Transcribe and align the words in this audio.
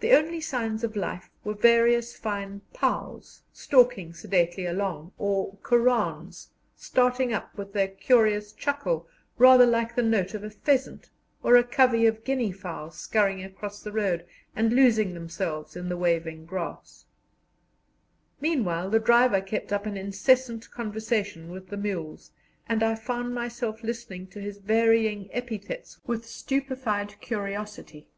The 0.00 0.12
only 0.12 0.42
signs 0.42 0.84
of 0.84 0.94
life 0.94 1.30
were 1.42 1.54
various 1.54 2.14
fine 2.14 2.60
"pows" 2.74 3.44
stalking 3.50 4.12
sedately 4.12 4.66
along, 4.66 5.12
or 5.16 5.56
"korans," 5.62 6.50
starting 6.76 7.32
up 7.32 7.56
with 7.56 7.72
their 7.72 7.88
curious 7.88 8.52
chuckle 8.52 9.08
rather 9.38 9.64
like 9.64 9.94
the 9.94 10.02
note 10.02 10.34
of 10.34 10.44
a 10.44 10.50
pheasant, 10.50 11.08
or 11.42 11.56
a 11.56 11.64
covey 11.64 12.04
of 12.04 12.24
guinea 12.24 12.52
fowl 12.52 12.90
scurrying 12.90 13.42
across 13.42 13.80
the 13.82 13.90
road 13.90 14.26
and 14.54 14.70
losing 14.74 15.14
themselves 15.14 15.76
in 15.76 15.88
the 15.88 15.96
waving 15.96 16.44
grass. 16.44 17.06
Meanwhile 18.42 18.90
the 18.90 19.00
driver 19.00 19.40
kept 19.40 19.72
up 19.72 19.86
an 19.86 19.96
incessant 19.96 20.70
conversation 20.70 21.50
with 21.50 21.68
the 21.70 21.78
mules, 21.78 22.32
and 22.68 22.82
I 22.82 22.94
found 22.96 23.34
myself 23.34 23.82
listening 23.82 24.26
to 24.26 24.42
his 24.42 24.58
varying 24.58 25.30
epithets 25.32 25.98
with 26.04 26.26
stupefied 26.26 27.18
curiosity. 27.22 28.08